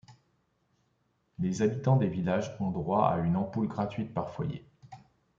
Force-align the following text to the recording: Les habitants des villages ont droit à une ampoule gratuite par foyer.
Les 1.37 1.61
habitants 1.61 1.95
des 1.95 2.07
villages 2.07 2.55
ont 2.59 2.71
droit 2.71 3.05
à 3.09 3.19
une 3.19 3.35
ampoule 3.37 3.67
gratuite 3.67 4.15
par 4.15 4.31
foyer. 4.33 4.65